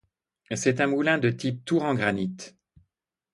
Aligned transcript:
C'est 0.55 0.81
un 0.81 0.87
moulin 0.87 1.19
de 1.19 1.29
type 1.29 1.63
tour 1.63 1.83
en 1.83 1.93
granit. 1.93 2.35